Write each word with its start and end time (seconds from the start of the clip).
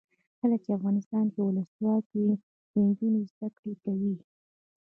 کله 0.39 0.55
چې 0.63 0.69
افغانستان 0.77 1.25
کې 1.33 1.39
ولسواکي 1.41 2.19
وي 2.23 2.33
نجونې 2.87 3.21
زده 3.31 3.47
کړې 3.57 3.73
کوي. 3.83 4.13